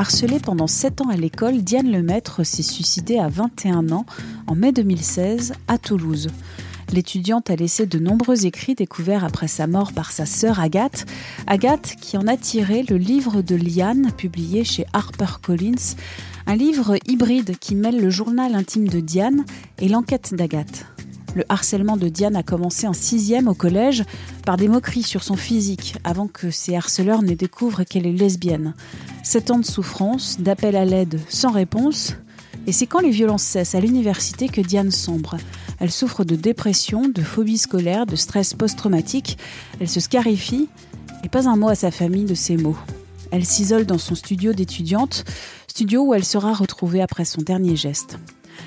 Harcelée 0.00 0.40
pendant 0.40 0.66
7 0.66 1.02
ans 1.02 1.10
à 1.10 1.14
l'école, 1.14 1.58
Diane 1.58 1.92
Lemaître 1.92 2.42
s'est 2.42 2.62
suicidée 2.62 3.18
à 3.18 3.28
21 3.28 3.90
ans 3.90 4.06
en 4.46 4.54
mai 4.54 4.72
2016 4.72 5.52
à 5.68 5.76
Toulouse. 5.76 6.28
L'étudiante 6.90 7.50
a 7.50 7.56
laissé 7.56 7.84
de 7.84 7.98
nombreux 7.98 8.46
écrits 8.46 8.74
découverts 8.74 9.26
après 9.26 9.46
sa 9.46 9.66
mort 9.66 9.92
par 9.92 10.10
sa 10.10 10.24
sœur 10.24 10.58
Agathe. 10.58 11.04
Agathe 11.46 11.96
qui 12.00 12.16
en 12.16 12.26
a 12.28 12.38
tiré 12.38 12.82
le 12.88 12.96
livre 12.96 13.42
de 13.42 13.54
Liane, 13.54 14.10
publié 14.16 14.64
chez 14.64 14.86
HarperCollins, 14.94 15.96
un 16.46 16.56
livre 16.56 16.96
hybride 17.06 17.58
qui 17.58 17.74
mêle 17.74 18.00
le 18.00 18.08
journal 18.08 18.54
intime 18.54 18.88
de 18.88 19.00
Diane 19.00 19.44
et 19.80 19.88
l'enquête 19.90 20.32
d'Agathe. 20.32 20.86
Le 21.34 21.44
harcèlement 21.48 21.96
de 21.96 22.08
Diane 22.08 22.34
a 22.34 22.42
commencé 22.42 22.88
en 22.88 22.92
sixième 22.92 23.46
au 23.46 23.54
collège 23.54 24.04
par 24.44 24.56
des 24.56 24.68
moqueries 24.68 25.04
sur 25.04 25.22
son 25.22 25.36
physique 25.36 25.96
avant 26.02 26.26
que 26.26 26.50
ses 26.50 26.74
harceleurs 26.74 27.22
ne 27.22 27.34
découvrent 27.34 27.84
qu'elle 27.84 28.06
est 28.06 28.12
lesbienne. 28.12 28.74
Sept 29.22 29.50
ans 29.50 29.58
de 29.58 29.64
souffrance, 29.64 30.40
d'appel 30.40 30.74
à 30.74 30.84
l'aide 30.84 31.20
sans 31.28 31.52
réponse. 31.52 32.16
Et 32.66 32.72
c'est 32.72 32.86
quand 32.86 33.00
les 33.00 33.10
violences 33.10 33.42
cessent 33.42 33.74
à 33.74 33.80
l'université 33.80 34.48
que 34.48 34.60
Diane 34.60 34.90
sombre. 34.90 35.36
Elle 35.78 35.90
souffre 35.90 36.24
de 36.24 36.36
dépression, 36.36 37.08
de 37.08 37.22
phobie 37.22 37.58
scolaire, 37.58 38.06
de 38.06 38.16
stress 38.16 38.54
post-traumatique. 38.54 39.38
Elle 39.80 39.88
se 39.88 40.00
scarifie 40.00 40.68
et 41.24 41.28
pas 41.28 41.48
un 41.48 41.56
mot 41.56 41.68
à 41.68 41.74
sa 41.74 41.90
famille 41.90 42.24
de 42.24 42.34
ces 42.34 42.56
mots. 42.56 42.76
Elle 43.30 43.44
s'isole 43.44 43.86
dans 43.86 43.98
son 43.98 44.16
studio 44.16 44.52
d'étudiante, 44.52 45.24
studio 45.68 46.02
où 46.02 46.14
elle 46.14 46.24
sera 46.24 46.52
retrouvée 46.52 47.00
après 47.00 47.24
son 47.24 47.40
dernier 47.40 47.76
geste. 47.76 48.18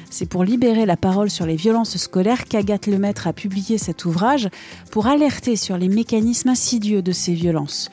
C'est 0.10 0.28
pour 0.28 0.44
libérer 0.44 0.86
la 0.86 0.98
parole 0.98 1.30
sur 1.30 1.46
les 1.46 1.56
violences 1.56 1.98
scolaires 1.98 2.46
qu'Agathe 2.46 2.88
Lemaître 2.88 3.28
a 3.28 3.34
publié 3.34 3.78
cet 3.78 4.06
ouvrage 4.06 4.50
pour 4.92 5.08
alerter 5.08 5.56
sur 5.56 5.78
les 5.78 5.90
mécanismes 5.90 6.50
insidieux 6.50 7.02
de 7.02 7.12
ces 7.12 7.34
violences. 7.34 7.90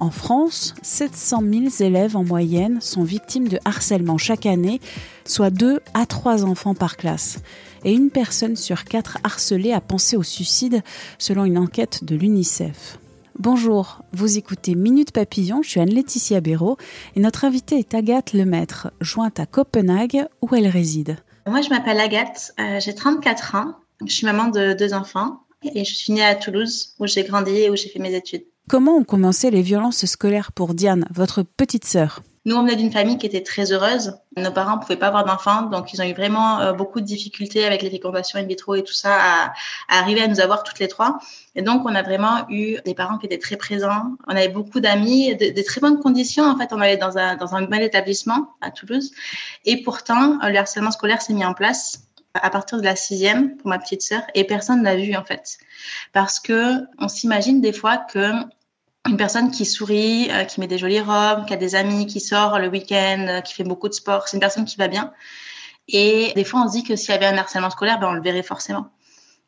En 0.00 0.10
France, 0.10 0.74
700 0.82 1.42
000 1.50 1.64
élèves 1.80 2.16
en 2.16 2.22
moyenne 2.22 2.80
sont 2.80 3.02
victimes 3.02 3.48
de 3.48 3.58
harcèlement 3.64 4.16
chaque 4.16 4.46
année, 4.46 4.80
soit 5.24 5.50
2 5.50 5.80
à 5.92 6.06
3 6.06 6.44
enfants 6.44 6.74
par 6.74 6.96
classe. 6.96 7.40
Et 7.84 7.92
une 7.92 8.10
personne 8.10 8.54
sur 8.54 8.84
4 8.84 9.18
harcelée 9.24 9.72
a 9.72 9.80
pensé 9.80 10.16
au 10.16 10.22
suicide, 10.22 10.82
selon 11.18 11.44
une 11.44 11.58
enquête 11.58 12.04
de 12.04 12.14
l'UNICEF. 12.14 12.98
Bonjour, 13.40 14.02
vous 14.12 14.36
écoutez 14.38 14.74
Minute 14.74 15.12
Papillon, 15.12 15.62
je 15.62 15.70
suis 15.70 15.80
Anne-Laetitia 15.80 16.40
Béraud 16.40 16.76
et 17.14 17.20
notre 17.20 17.44
invitée 17.44 17.78
est 17.78 17.94
Agathe 17.94 18.32
Lemaître, 18.32 18.90
jointe 19.00 19.38
à 19.38 19.46
Copenhague 19.46 20.26
où 20.42 20.54
elle 20.54 20.66
réside. 20.66 21.18
Moi, 21.48 21.62
je 21.62 21.70
m'appelle 21.70 21.98
Agathe, 21.98 22.52
euh, 22.60 22.78
j'ai 22.78 22.94
34 22.94 23.54
ans, 23.54 23.74
je 24.04 24.12
suis 24.12 24.26
maman 24.26 24.48
de 24.48 24.74
deux 24.74 24.92
enfants 24.92 25.40
et 25.62 25.84
je 25.84 25.94
suis 25.94 26.12
née 26.12 26.22
à 26.24 26.34
Toulouse 26.34 26.94
où 26.98 27.06
j'ai 27.06 27.24
grandi 27.24 27.52
et 27.52 27.70
où 27.70 27.76
j'ai 27.76 27.88
fait 27.88 27.98
mes 27.98 28.14
études. 28.14 28.44
Comment 28.68 28.96
ont 28.96 29.04
commencé 29.04 29.50
les 29.50 29.62
violences 29.62 30.04
scolaires 30.04 30.52
pour 30.52 30.74
Diane, 30.74 31.06
votre 31.10 31.42
petite 31.42 31.86
sœur? 31.86 32.20
Nous, 32.48 32.56
on 32.56 32.62
venait 32.62 32.76
d'une 32.76 32.90
famille 32.90 33.18
qui 33.18 33.26
était 33.26 33.42
très 33.42 33.72
heureuse. 33.72 34.18
Nos 34.38 34.50
parents 34.50 34.76
ne 34.76 34.80
pouvaient 34.80 34.96
pas 34.96 35.08
avoir 35.08 35.26
d'enfants, 35.26 35.64
donc 35.64 35.92
ils 35.92 36.00
ont 36.00 36.06
eu 36.06 36.14
vraiment 36.14 36.60
euh, 36.60 36.72
beaucoup 36.72 36.98
de 37.02 37.04
difficultés 37.04 37.66
avec 37.66 37.82
les 37.82 37.90
fécondations 37.90 38.38
in 38.38 38.44
vitro 38.44 38.74
et 38.74 38.82
tout 38.82 38.94
ça 38.94 39.18
à, 39.20 39.52
arriver 39.90 40.22
à 40.22 40.28
nous 40.28 40.40
avoir 40.40 40.62
toutes 40.62 40.78
les 40.78 40.88
trois. 40.88 41.18
Et 41.56 41.60
donc, 41.60 41.82
on 41.84 41.94
a 41.94 42.02
vraiment 42.02 42.46
eu 42.48 42.78
des 42.86 42.94
parents 42.94 43.18
qui 43.18 43.26
étaient 43.26 43.36
très 43.36 43.56
présents. 43.56 44.16
On 44.26 44.30
avait 44.30 44.48
beaucoup 44.48 44.80
d'amis, 44.80 45.36
de, 45.36 45.50
de, 45.50 45.62
très 45.62 45.82
bonnes 45.82 46.00
conditions. 46.00 46.44
En 46.44 46.56
fait, 46.56 46.72
on 46.72 46.80
allait 46.80 46.96
dans 46.96 47.18
un, 47.18 47.36
dans 47.36 47.54
un 47.54 47.66
bel 47.66 47.82
établissement 47.82 48.54
à 48.62 48.70
Toulouse. 48.70 49.10
Et 49.66 49.82
pourtant, 49.82 50.38
le 50.42 50.56
harcèlement 50.56 50.90
scolaire 50.90 51.20
s'est 51.20 51.34
mis 51.34 51.44
en 51.44 51.52
place 51.52 52.08
à 52.32 52.48
partir 52.48 52.78
de 52.78 52.84
la 52.84 52.96
sixième 52.96 53.58
pour 53.58 53.68
ma 53.68 53.78
petite 53.78 54.00
sœur 54.00 54.22
et 54.34 54.44
personne 54.44 54.82
n'a 54.82 54.96
vu 54.96 55.16
en 55.16 55.24
fait 55.24 55.58
parce 56.12 56.38
que 56.38 56.84
on 56.98 57.08
s'imagine 57.08 57.60
des 57.60 57.72
fois 57.72 57.96
que 57.96 58.30
une 59.08 59.16
personne 59.16 59.50
qui 59.50 59.64
sourit, 59.64 60.30
euh, 60.30 60.44
qui 60.44 60.60
met 60.60 60.66
des 60.66 60.78
jolies 60.78 61.00
robes, 61.00 61.46
qui 61.46 61.54
a 61.54 61.56
des 61.56 61.74
amis, 61.74 62.06
qui 62.06 62.20
sort 62.20 62.58
le 62.58 62.68
week-end, 62.68 63.26
euh, 63.28 63.40
qui 63.40 63.54
fait 63.54 63.64
beaucoup 63.64 63.88
de 63.88 63.94
sport. 63.94 64.28
C'est 64.28 64.36
une 64.36 64.40
personne 64.40 64.64
qui 64.64 64.76
va 64.76 64.88
bien. 64.88 65.12
Et 65.88 66.32
des 66.36 66.44
fois, 66.44 66.62
on 66.62 66.68
se 66.68 66.72
dit 66.72 66.82
que 66.84 66.96
s'il 66.96 67.10
y 67.10 67.14
avait 67.14 67.26
un 67.26 67.38
harcèlement 67.38 67.70
scolaire, 67.70 67.98
ben, 67.98 68.08
on 68.08 68.12
le 68.12 68.22
verrait 68.22 68.42
forcément. 68.42 68.88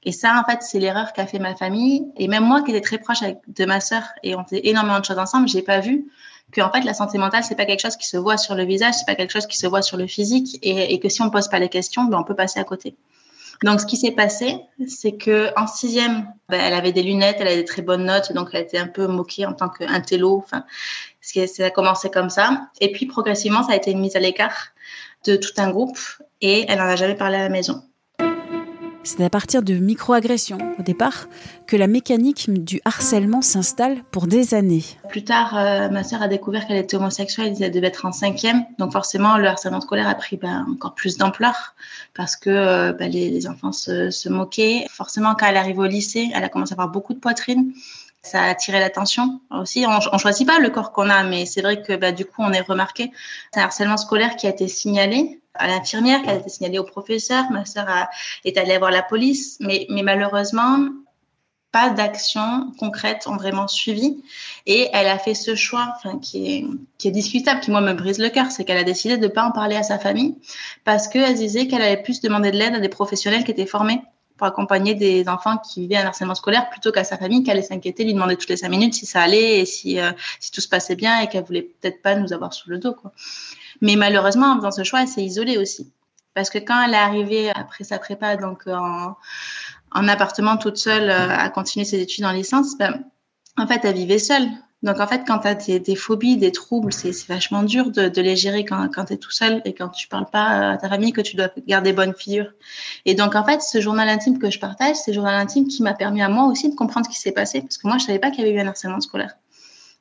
Et 0.02 0.12
ça, 0.12 0.40
en 0.40 0.50
fait, 0.50 0.62
c'est 0.62 0.78
l'erreur 0.78 1.12
qu'a 1.12 1.26
fait 1.26 1.38
ma 1.38 1.54
famille. 1.54 2.06
Et 2.16 2.26
même 2.26 2.44
moi, 2.44 2.62
qui 2.62 2.70
étais 2.70 2.80
très 2.80 2.98
proche 2.98 3.20
de 3.20 3.64
ma 3.66 3.80
sœur, 3.80 4.04
et 4.22 4.34
on 4.34 4.44
faisait 4.44 4.66
énormément 4.66 4.98
de 4.98 5.04
choses 5.04 5.18
ensemble, 5.18 5.48
j'ai 5.48 5.62
pas 5.62 5.80
vu 5.80 6.06
que, 6.52 6.62
en 6.62 6.72
fait, 6.72 6.80
la 6.80 6.94
santé 6.94 7.18
mentale, 7.18 7.44
c'est 7.44 7.54
pas 7.54 7.66
quelque 7.66 7.82
chose 7.82 7.96
qui 7.96 8.08
se 8.08 8.16
voit 8.16 8.38
sur 8.38 8.54
le 8.54 8.64
visage, 8.64 8.94
c'est 8.94 9.06
pas 9.06 9.14
quelque 9.14 9.32
chose 9.32 9.46
qui 9.46 9.58
se 9.58 9.66
voit 9.66 9.82
sur 9.82 9.98
le 9.98 10.06
physique, 10.06 10.58
et, 10.62 10.94
et 10.94 10.98
que 10.98 11.08
si 11.10 11.20
on 11.20 11.30
pose 11.30 11.48
pas 11.48 11.58
les 11.58 11.68
questions, 11.68 12.04
ben, 12.04 12.18
on 12.18 12.24
peut 12.24 12.34
passer 12.34 12.58
à 12.58 12.64
côté. 12.64 12.96
Donc, 13.62 13.80
ce 13.80 13.86
qui 13.86 13.96
s'est 13.96 14.12
passé, 14.12 14.58
c'est 14.88 15.16
que 15.16 15.50
en 15.58 15.66
sixième, 15.66 16.32
ben, 16.48 16.60
elle 16.60 16.72
avait 16.72 16.92
des 16.92 17.02
lunettes, 17.02 17.36
elle 17.40 17.48
avait 17.48 17.56
des 17.56 17.64
très 17.64 17.82
bonnes 17.82 18.04
notes, 18.04 18.32
donc 18.32 18.50
elle 18.52 18.62
était 18.62 18.78
un 18.78 18.86
peu 18.86 19.06
moquée 19.06 19.44
en 19.44 19.52
tant 19.52 19.68
qu'intello. 19.68 20.38
Enfin, 20.38 20.64
ça 21.20 21.66
a 21.66 21.70
commencé 21.70 22.10
comme 22.10 22.30
ça. 22.30 22.68
Et 22.80 22.90
puis, 22.92 23.06
progressivement, 23.06 23.62
ça 23.62 23.72
a 23.72 23.76
été 23.76 23.90
une 23.90 24.00
mise 24.00 24.16
à 24.16 24.20
l'écart 24.20 24.68
de 25.26 25.36
tout 25.36 25.52
un 25.58 25.70
groupe 25.70 25.98
et 26.40 26.64
elle 26.68 26.78
n'en 26.78 26.84
a 26.84 26.96
jamais 26.96 27.14
parlé 27.14 27.36
à 27.36 27.42
la 27.42 27.48
maison. 27.50 27.82
C'est 29.02 29.24
à 29.24 29.30
partir 29.30 29.62
de 29.62 29.74
microagressions, 29.74 30.58
au 30.78 30.82
départ, 30.82 31.26
que 31.66 31.74
la 31.74 31.86
mécanique 31.86 32.50
du 32.52 32.82
harcèlement 32.84 33.40
s'installe 33.40 34.02
pour 34.10 34.26
des 34.26 34.52
années. 34.52 34.84
Plus 35.08 35.24
tard, 35.24 35.56
euh, 35.56 35.88
ma 35.88 36.04
sœur 36.04 36.20
a 36.20 36.28
découvert 36.28 36.66
qu'elle 36.66 36.76
était 36.76 36.96
homosexuelle, 36.96 37.54
elle 37.58 37.70
devait 37.70 37.86
être 37.86 38.04
en 38.04 38.12
cinquième. 38.12 38.62
Donc 38.78 38.92
forcément, 38.92 39.38
le 39.38 39.48
harcèlement 39.48 39.80
scolaire 39.80 40.06
a 40.06 40.14
pris 40.14 40.36
ben, 40.36 40.66
encore 40.70 40.94
plus 40.94 41.16
d'ampleur 41.16 41.74
parce 42.14 42.36
que 42.36 42.50
euh, 42.50 42.92
ben, 42.92 43.10
les, 43.10 43.48
enfants 43.48 43.72
se, 43.72 44.28
moquaient. 44.28 44.84
Forcément, 44.90 45.34
quand 45.34 45.46
elle 45.46 45.56
arrive 45.56 45.78
au 45.78 45.86
lycée, 45.86 46.30
elle 46.34 46.44
a 46.44 46.50
commencé 46.50 46.72
à 46.72 46.74
avoir 46.74 46.88
beaucoup 46.88 47.14
de 47.14 47.20
poitrine 47.20 47.72
ça 48.22 48.42
a 48.42 48.50
attiré 48.50 48.80
l'attention 48.80 49.40
aussi. 49.50 49.86
On, 49.88 49.98
on 50.12 50.18
choisit 50.18 50.46
pas 50.46 50.58
le 50.58 50.68
corps 50.68 50.92
qu'on 50.92 51.08
a, 51.08 51.24
mais 51.24 51.46
c'est 51.46 51.62
vrai 51.62 51.80
que 51.80 51.96
bah, 51.96 52.12
du 52.12 52.26
coup, 52.26 52.42
on 52.42 52.52
est 52.52 52.60
remarqué. 52.60 53.10
C'est 53.50 53.60
un 53.60 53.64
harcèlement 53.64 53.96
scolaire 53.96 54.36
qui 54.36 54.46
a 54.46 54.50
été 54.50 54.68
signalé 54.68 55.39
à 55.54 55.66
l'infirmière, 55.66 56.22
qui 56.22 56.30
a 56.30 56.34
été 56.34 56.48
signalé 56.48 56.78
au 56.78 56.84
professeur. 56.84 57.50
Ma 57.50 57.64
sœur 57.64 57.86
est 58.44 58.56
allée 58.56 58.78
voir 58.78 58.90
la 58.90 59.02
police, 59.02 59.56
mais, 59.60 59.86
mais 59.90 60.02
malheureusement, 60.02 60.88
pas 61.72 61.90
d'actions 61.90 62.72
concrètes 62.78 63.26
ont 63.26 63.36
vraiment 63.36 63.68
suivi. 63.68 64.22
Et 64.66 64.88
elle 64.92 65.06
a 65.06 65.18
fait 65.18 65.34
ce 65.34 65.54
choix, 65.54 65.92
enfin, 65.96 66.18
qui 66.18 66.52
est, 66.52 66.66
qui 66.98 67.08
est 67.08 67.12
discutable, 67.12 67.60
qui 67.60 67.70
moi 67.70 67.80
me 67.80 67.94
brise 67.94 68.18
le 68.18 68.28
cœur, 68.28 68.50
c'est 68.50 68.64
qu'elle 68.64 68.78
a 68.78 68.84
décidé 68.84 69.16
de 69.16 69.26
ne 69.26 69.28
pas 69.28 69.44
en 69.44 69.52
parler 69.52 69.76
à 69.76 69.82
sa 69.82 69.98
famille 69.98 70.36
parce 70.84 71.08
qu'elle 71.08 71.34
disait 71.34 71.66
qu'elle 71.66 71.82
allait 71.82 72.02
plus 72.02 72.20
demander 72.20 72.50
de 72.50 72.56
l'aide 72.56 72.74
à 72.74 72.80
des 72.80 72.88
professionnels 72.88 73.44
qui 73.44 73.50
étaient 73.50 73.66
formés 73.66 74.02
pour 74.40 74.46
accompagner 74.46 74.94
des 74.94 75.28
enfants 75.28 75.58
qui 75.58 75.82
vivaient 75.82 75.98
un 75.98 76.06
harcèlement 76.06 76.34
scolaire 76.34 76.70
plutôt 76.70 76.92
qu'à 76.92 77.04
sa 77.04 77.18
famille 77.18 77.42
qui 77.42 77.50
allait 77.50 77.60
s'inquiéter, 77.60 78.04
lui 78.04 78.14
demander 78.14 78.36
toutes 78.36 78.48
les 78.48 78.56
cinq 78.56 78.70
minutes 78.70 78.94
si 78.94 79.04
ça 79.04 79.20
allait 79.20 79.60
et 79.60 79.66
si, 79.66 80.00
euh, 80.00 80.12
si 80.40 80.50
tout 80.50 80.62
se 80.62 80.68
passait 80.68 80.96
bien 80.96 81.20
et 81.20 81.28
qu'elle 81.28 81.44
voulait 81.44 81.60
peut-être 81.60 82.00
pas 82.00 82.14
nous 82.16 82.32
avoir 82.32 82.54
sous 82.54 82.70
le 82.70 82.78
dos. 82.78 82.96
Mais 83.82 83.96
malheureusement, 83.96 84.46
en 84.46 84.56
faisant 84.56 84.70
ce 84.70 84.82
choix, 84.82 85.02
elle 85.02 85.08
s'est 85.08 85.22
isolée 85.22 85.58
aussi. 85.58 85.92
Parce 86.32 86.48
que 86.48 86.56
quand 86.56 86.82
elle 86.82 86.94
est 86.94 86.96
arrivée 86.96 87.50
après 87.50 87.84
sa 87.84 87.98
prépa, 87.98 88.36
donc 88.36 88.66
en, 88.66 89.14
en 89.92 90.08
appartement 90.08 90.56
toute 90.56 90.78
seule 90.78 91.10
euh, 91.10 91.36
à 91.36 91.50
continuer 91.50 91.84
ses 91.84 92.00
études 92.00 92.24
en 92.24 92.32
licence, 92.32 92.78
ben, 92.78 93.04
en 93.58 93.66
fait, 93.66 93.84
elle 93.84 93.94
vivait 93.94 94.18
seule. 94.18 94.48
Donc, 94.82 94.98
en 94.98 95.06
fait, 95.06 95.24
quand 95.26 95.40
tu 95.40 95.48
as 95.48 95.54
des, 95.54 95.78
des, 95.78 95.94
phobies, 95.94 96.38
des 96.38 96.52
troubles, 96.52 96.92
c'est 96.92 97.12
vachement 97.26 97.62
dur 97.62 97.90
de, 97.90 98.08
de, 98.08 98.22
les 98.22 98.34
gérer 98.34 98.64
quand, 98.64 98.88
quand 98.88 99.06
tu 99.06 99.12
es 99.12 99.16
tout 99.18 99.30
seul 99.30 99.60
et 99.66 99.74
quand 99.74 99.90
tu 99.90 100.08
parles 100.08 100.28
pas 100.30 100.70
à 100.70 100.76
ta 100.78 100.88
famille, 100.88 101.12
que 101.12 101.20
tu 101.20 101.36
dois 101.36 101.50
garder 101.66 101.92
bonne 101.92 102.14
figure. 102.14 102.50
Et 103.04 103.14
donc, 103.14 103.34
en 103.34 103.44
fait, 103.44 103.60
ce 103.60 103.80
journal 103.80 104.08
intime 104.08 104.38
que 104.38 104.50
je 104.50 104.58
partage, 104.58 104.96
c'est 104.96 105.10
le 105.10 105.16
journal 105.16 105.34
intime 105.34 105.68
qui 105.68 105.82
m'a 105.82 105.92
permis 105.92 106.22
à 106.22 106.30
moi 106.30 106.46
aussi 106.46 106.70
de 106.70 106.74
comprendre 106.74 107.06
ce 107.06 107.10
qui 107.10 107.18
s'est 107.18 107.32
passé. 107.32 107.60
Parce 107.60 107.76
que 107.76 107.86
moi, 107.86 107.98
je 107.98 108.06
savais 108.06 108.18
pas 108.18 108.30
qu'il 108.30 108.40
y 108.40 108.48
avait 108.48 108.56
eu 108.56 108.60
un 108.60 108.68
harcèlement 108.68 109.00
scolaire. 109.02 109.34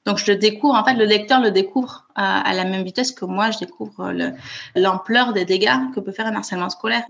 Donc, 0.05 0.17
je 0.17 0.31
le 0.31 0.37
découvre, 0.37 0.75
en 0.75 0.85
fait, 0.85 0.93
le 0.93 1.03
lecteur 1.03 1.41
le 1.41 1.51
découvre 1.51 2.07
à, 2.15 2.39
à 2.39 2.53
la 2.53 2.63
même 2.63 2.83
vitesse 2.83 3.11
que 3.11 3.25
moi, 3.25 3.51
je 3.51 3.59
découvre 3.59 4.13
l'ampleur 4.75 5.33
des 5.33 5.43
dégâts 5.43 5.93
que 5.93 5.99
peut 5.99 6.13
faire 6.13 6.27
un 6.27 6.35
harcèlement 6.35 6.69
scolaire. 6.69 7.03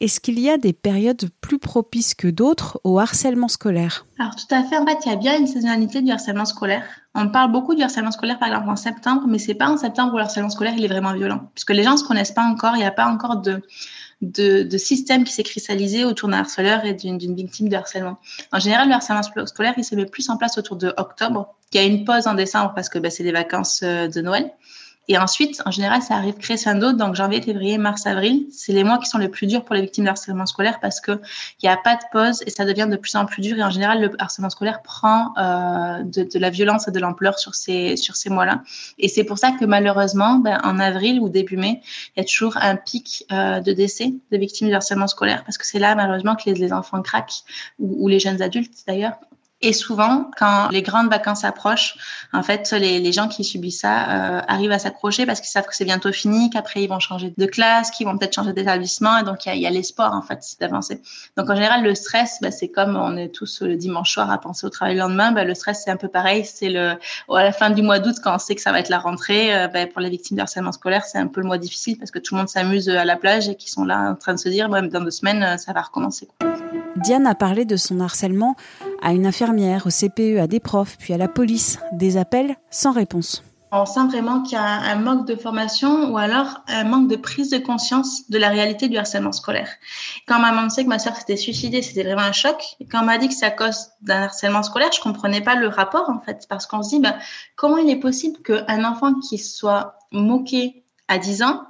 Est-ce 0.00 0.20
qu'il 0.20 0.40
y 0.40 0.50
a 0.50 0.58
des 0.58 0.72
périodes 0.72 1.30
plus 1.40 1.58
propices 1.58 2.14
que 2.14 2.26
d'autres 2.28 2.80
au 2.82 2.98
harcèlement 2.98 3.48
scolaire? 3.48 4.06
Alors 4.18 4.34
tout 4.34 4.52
à 4.52 4.64
fait, 4.64 4.76
en 4.76 4.84
fait, 4.84 4.98
il 5.06 5.10
y 5.10 5.12
a 5.12 5.16
bien 5.16 5.38
une 5.38 5.46
saisonnalité 5.46 6.02
du 6.02 6.10
harcèlement 6.10 6.44
scolaire. 6.44 6.84
On 7.14 7.28
parle 7.28 7.52
beaucoup 7.52 7.74
du 7.74 7.82
harcèlement 7.82 8.10
scolaire 8.10 8.38
par 8.38 8.48
exemple 8.48 8.68
en 8.68 8.76
septembre, 8.76 9.24
mais 9.28 9.38
c'est 9.38 9.54
pas 9.54 9.68
en 9.68 9.76
septembre 9.76 10.14
où 10.14 10.16
le 10.16 10.24
harcèlement 10.24 10.50
scolaire 10.50 10.74
est 10.76 10.88
vraiment 10.88 11.14
violent, 11.14 11.48
puisque 11.54 11.70
les 11.70 11.84
gens 11.84 11.92
ne 11.92 11.96
se 11.96 12.04
connaissent 12.04 12.32
pas 12.32 12.44
encore, 12.44 12.74
il 12.74 12.80
n'y 12.80 12.84
a 12.84 12.90
pas 12.90 13.06
encore 13.06 13.40
de 13.40 14.78
système 14.78 15.22
qui 15.22 15.32
s'est 15.32 15.44
cristallisé 15.44 16.04
autour 16.04 16.28
d'un 16.28 16.38
harceleur 16.38 16.84
et 16.84 16.94
d'une 16.94 17.34
victime 17.34 17.68
de 17.68 17.76
harcèlement. 17.76 18.18
En 18.52 18.58
général, 18.58 18.88
le 18.88 18.94
harcèlement 18.94 19.22
scolaire, 19.22 19.74
il 19.76 19.84
se 19.84 19.94
met 19.94 20.06
plus 20.06 20.28
en 20.28 20.36
place 20.36 20.58
autour 20.58 20.76
de 20.76 20.92
octobre. 20.96 21.54
Y 21.72 21.78
a 21.78 21.84
une 21.84 22.04
pause 22.04 22.26
en 22.26 22.34
décembre 22.34 22.72
parce 22.74 22.88
que 22.88 22.98
bah, 22.98 23.10
c'est 23.10 23.24
les 23.24 23.32
vacances 23.32 23.80
euh, 23.82 24.06
de 24.06 24.20
Noël. 24.20 24.52
Et 25.08 25.18
ensuite, 25.18 25.60
en 25.66 25.70
général, 25.70 26.00
ça 26.00 26.14
arrive 26.14 26.34
crescendo, 26.34 26.92
donc 26.92 27.14
janvier, 27.14 27.42
février, 27.42 27.76
mars, 27.76 28.06
avril. 28.06 28.46
C'est 28.50 28.72
les 28.72 28.84
mois 28.84 28.98
qui 28.98 29.06
sont 29.06 29.18
les 29.18 29.28
plus 29.28 29.46
durs 29.46 29.64
pour 29.64 29.74
les 29.74 29.82
victimes 29.82 30.04
de 30.04 30.10
harcèlement 30.10 30.46
scolaire 30.46 30.80
parce 30.80 31.00
que 31.00 31.12
il 31.62 31.66
n'y 31.66 31.68
a 31.68 31.76
pas 31.76 31.96
de 31.96 32.02
pause 32.10 32.42
et 32.46 32.50
ça 32.50 32.64
devient 32.64 32.88
de 32.90 32.96
plus 32.96 33.14
en 33.16 33.26
plus 33.26 33.42
dur. 33.42 33.58
Et 33.58 33.62
en 33.62 33.70
général, 33.70 34.00
le 34.00 34.10
harcèlement 34.18 34.50
scolaire 34.50 34.82
prend 34.82 35.34
euh, 35.36 36.02
de, 36.02 36.22
de, 36.22 36.38
la 36.38 36.48
violence 36.48 36.88
et 36.88 36.90
de 36.90 36.98
l'ampleur 36.98 37.38
sur 37.38 37.54
ces, 37.54 37.96
sur 37.96 38.16
ces 38.16 38.30
mois-là. 38.30 38.62
Et 38.98 39.08
c'est 39.08 39.24
pour 39.24 39.38
ça 39.38 39.52
que 39.52 39.66
malheureusement, 39.66 40.36
ben, 40.36 40.58
en 40.64 40.78
avril 40.78 41.20
ou 41.20 41.28
début 41.28 41.58
mai, 41.58 41.82
il 42.16 42.20
y 42.20 42.22
a 42.22 42.24
toujours 42.24 42.56
un 42.56 42.76
pic 42.76 43.26
euh, 43.30 43.60
de 43.60 43.72
décès 43.72 44.14
de 44.30 44.38
victimes 44.38 44.68
de 44.68 44.74
harcèlement 44.74 45.06
scolaire 45.06 45.44
parce 45.44 45.58
que 45.58 45.66
c'est 45.66 45.78
là, 45.78 45.94
malheureusement, 45.94 46.34
que 46.34 46.44
les, 46.46 46.54
les 46.54 46.72
enfants 46.72 47.02
craquent 47.02 47.42
ou, 47.78 48.04
ou 48.04 48.08
les 48.08 48.18
jeunes 48.18 48.40
adultes 48.40 48.84
d'ailleurs 48.86 49.18
et 49.64 49.72
souvent, 49.72 50.30
quand 50.38 50.68
les 50.70 50.82
grandes 50.82 51.10
vacances 51.10 51.44
approchent, 51.44 51.96
en 52.32 52.42
fait, 52.42 52.72
les, 52.72 53.00
les 53.00 53.12
gens 53.12 53.28
qui 53.28 53.44
subissent 53.44 53.80
ça 53.80 54.38
euh, 54.38 54.40
arrivent 54.46 54.72
à 54.72 54.78
s'accrocher 54.78 55.26
parce 55.26 55.40
qu'ils 55.40 55.50
savent 55.50 55.66
que 55.66 55.74
c'est 55.74 55.84
bientôt 55.84 56.12
fini, 56.12 56.50
qu'après 56.50 56.82
ils 56.82 56.88
vont 56.88 57.00
changer 57.00 57.34
de 57.36 57.46
classe, 57.46 57.90
qu'ils 57.90 58.06
vont 58.06 58.16
peut-être 58.16 58.34
changer 58.34 58.52
d'établissement, 58.52 59.18
et 59.18 59.24
donc 59.24 59.46
il 59.46 59.56
y 59.56 59.66
a, 59.66 59.68
a 59.68 59.72
l'espoir 59.72 60.14
en 60.14 60.22
fait 60.22 60.40
d'avancer. 60.60 61.00
Donc 61.36 61.50
en 61.50 61.54
général, 61.54 61.82
le 61.82 61.94
stress, 61.94 62.38
bah, 62.40 62.50
c'est 62.50 62.68
comme 62.68 62.96
on 62.96 63.16
est 63.16 63.28
tous 63.28 63.62
le 63.62 63.76
dimanche 63.76 64.12
soir 64.12 64.30
à 64.30 64.38
penser 64.38 64.66
au 64.66 64.70
travail 64.70 64.94
le 64.94 65.00
lendemain, 65.00 65.32
bah, 65.32 65.44
le 65.44 65.54
stress 65.54 65.82
c'est 65.84 65.90
un 65.90 65.96
peu 65.96 66.08
pareil. 66.08 66.44
C'est 66.44 66.68
le 66.68 66.94
à 67.28 67.42
la 67.42 67.52
fin 67.52 67.70
du 67.70 67.82
mois 67.82 67.98
d'août 67.98 68.16
quand 68.22 68.34
on 68.34 68.38
sait 68.38 68.54
que 68.54 68.60
ça 68.60 68.72
va 68.72 68.80
être 68.80 68.88
la 68.88 68.98
rentrée, 68.98 69.68
bah, 69.72 69.86
pour 69.86 70.00
les 70.00 70.10
victimes 70.10 70.36
de 70.36 70.44
scolaire, 70.72 71.04
c'est 71.04 71.18
un 71.18 71.26
peu 71.26 71.40
le 71.40 71.46
mois 71.46 71.58
difficile 71.58 71.98
parce 71.98 72.10
que 72.10 72.18
tout 72.18 72.34
le 72.34 72.40
monde 72.40 72.48
s'amuse 72.48 72.88
à 72.88 73.04
la 73.04 73.16
plage 73.16 73.48
et 73.48 73.54
qui 73.54 73.70
sont 73.70 73.84
là 73.84 74.10
en 74.10 74.14
train 74.14 74.34
de 74.34 74.38
se 74.38 74.48
dire, 74.48 74.68
bah, 74.68 74.80
dans 74.82 75.00
deux 75.00 75.10
semaines, 75.10 75.42
euh, 75.42 75.56
ça 75.56 75.72
va 75.72 75.82
recommencer. 75.82 76.28
Diane 76.96 77.26
a 77.26 77.34
parlé 77.34 77.64
de 77.64 77.76
son 77.76 78.00
harcèlement 78.00 78.56
à 79.02 79.12
une 79.12 79.26
infirmière, 79.26 79.86
au 79.86 79.90
CPE, 79.90 80.38
à 80.40 80.46
des 80.46 80.60
profs, 80.60 80.96
puis 80.98 81.12
à 81.12 81.18
la 81.18 81.28
police. 81.28 81.78
Des 81.92 82.16
appels 82.16 82.56
sans 82.70 82.92
réponse. 82.92 83.42
On 83.76 83.86
sent 83.86 84.06
vraiment 84.06 84.42
qu'il 84.42 84.52
y 84.52 84.60
a 84.60 84.64
un 84.64 84.94
manque 84.94 85.26
de 85.26 85.34
formation 85.34 86.12
ou 86.12 86.16
alors 86.16 86.60
un 86.68 86.84
manque 86.84 87.08
de 87.08 87.16
prise 87.16 87.50
de 87.50 87.58
conscience 87.58 88.30
de 88.30 88.38
la 88.38 88.48
réalité 88.48 88.88
du 88.88 88.96
harcèlement 88.96 89.32
scolaire. 89.32 89.68
Quand 90.28 90.38
maman 90.38 90.70
sait 90.70 90.84
que 90.84 90.88
ma 90.88 91.00
soeur 91.00 91.16
s'était 91.16 91.36
suicidée, 91.36 91.82
c'était 91.82 92.04
vraiment 92.04 92.22
un 92.22 92.30
choc. 92.30 92.76
Quand 92.88 93.02
on 93.02 93.06
m'a 93.06 93.18
dit 93.18 93.26
que 93.26 93.34
c'est 93.34 93.46
à 93.46 93.50
cause 93.50 93.88
d'un 94.00 94.22
harcèlement 94.22 94.62
scolaire, 94.62 94.90
je 94.94 95.00
comprenais 95.00 95.40
pas 95.40 95.56
le 95.56 95.66
rapport 95.66 96.08
en 96.08 96.20
fait, 96.20 96.46
parce 96.48 96.66
qu'on 96.66 96.84
se 96.84 96.90
dit, 96.90 97.00
ben, 97.00 97.16
comment 97.56 97.78
il 97.78 97.90
est 97.90 97.98
possible 97.98 98.38
qu'un 98.42 98.84
enfant 98.84 99.14
qui 99.14 99.38
soit 99.38 99.98
moqué 100.12 100.84
à 101.08 101.18
10 101.18 101.42
ans 101.42 101.62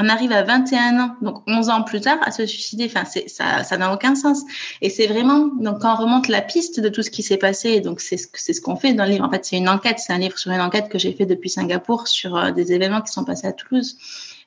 on 0.00 0.08
arrive 0.08 0.30
à 0.30 0.44
21 0.44 1.00
ans, 1.00 1.16
donc 1.22 1.42
11 1.48 1.70
ans 1.70 1.82
plus 1.82 2.00
tard, 2.00 2.18
à 2.22 2.30
se 2.30 2.46
suicider. 2.46 2.86
Enfin, 2.86 3.04
ça, 3.04 3.64
ça 3.64 3.76
n'a 3.76 3.92
aucun 3.92 4.14
sens. 4.14 4.42
Et 4.80 4.90
c'est 4.90 5.08
vraiment, 5.08 5.46
donc, 5.58 5.80
quand 5.80 5.92
on 5.92 5.96
remonte 5.96 6.28
la 6.28 6.40
piste 6.40 6.78
de 6.78 6.88
tout 6.88 7.02
ce 7.02 7.10
qui 7.10 7.24
s'est 7.24 7.36
passé, 7.36 7.80
donc 7.80 8.00
c'est 8.00 8.16
ce, 8.16 8.60
qu'on 8.60 8.76
fait 8.76 8.94
dans 8.94 9.04
le 9.04 9.10
livre. 9.10 9.24
En 9.24 9.30
fait, 9.30 9.44
c'est 9.44 9.56
une 9.56 9.68
enquête, 9.68 9.98
c'est 9.98 10.12
un 10.12 10.18
livre 10.18 10.38
sur 10.38 10.52
une 10.52 10.60
enquête 10.60 10.88
que 10.88 10.98
j'ai 10.98 11.12
fait 11.12 11.26
depuis 11.26 11.50
Singapour 11.50 12.06
sur 12.06 12.36
euh, 12.36 12.52
des 12.52 12.72
événements 12.72 13.02
qui 13.02 13.12
sont 13.12 13.24
passés 13.24 13.48
à 13.48 13.52
Toulouse. 13.52 13.98